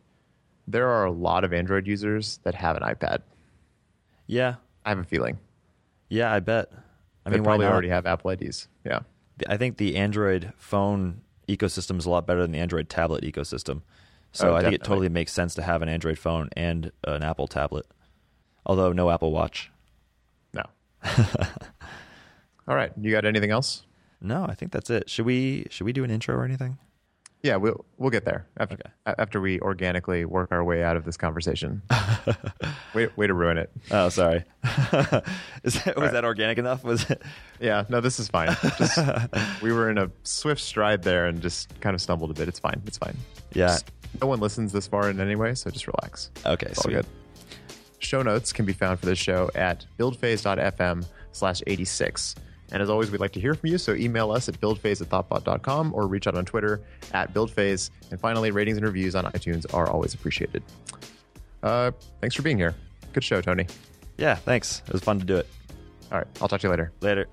[0.67, 3.21] there are a lot of Android users that have an iPad.
[4.27, 4.57] Yeah.
[4.89, 5.39] I have a feeling.
[6.09, 6.73] Yeah, I bet.
[7.27, 8.69] I they mean, probably already have Apple IDs.
[8.87, 9.01] Yeah.
[9.47, 13.83] I think the Android phone ecosystem is a lot better than the Android tablet ecosystem.
[14.33, 17.23] So Oh, I think it totally makes sense to have an Android phone and an
[17.23, 17.85] Apple tablet.
[18.65, 19.71] Although no Apple Watch.
[20.55, 20.63] No.
[22.67, 22.93] All right.
[22.99, 23.83] You got anything else?
[24.23, 25.11] No, I think that's it.
[25.11, 26.79] Should we should we do an intro or anything?
[27.43, 29.15] Yeah, we'll we'll get there after Okay.
[29.19, 31.83] after we organically work our way out of this conversation.
[32.95, 33.71] way, way to ruin it.
[33.93, 34.45] Oh, sorry.
[35.63, 36.13] Is that, was right.
[36.13, 36.83] that organic enough?
[36.83, 37.23] Was it?
[37.61, 38.57] Yeah, no, this is fine.
[38.77, 38.99] Just,
[39.63, 42.49] we were in a swift stride there and just kind of stumbled a bit.
[42.49, 42.83] It's fine.
[42.87, 43.17] It's fine.
[43.53, 43.69] Yeah.
[43.69, 46.31] Just- no one listens this far in any way, so just relax.
[46.47, 46.95] Okay, It's all sweet.
[46.95, 47.07] good.
[48.01, 52.35] Show notes can be found for this show at buildphase.fm slash 86.
[52.71, 55.09] And as always, we'd like to hear from you, so email us at buildphase at
[55.09, 56.81] thoughtbot.com or reach out on Twitter
[57.13, 57.91] at buildphase.
[58.11, 60.63] And finally, ratings and reviews on iTunes are always appreciated.
[61.63, 62.75] Uh, thanks for being here.
[63.13, 63.67] Good show, Tony.
[64.19, 64.83] Yeah, thanks.
[64.87, 65.47] It was fun to do it.
[66.13, 66.93] All right, I'll talk to you later.
[67.01, 67.27] Later.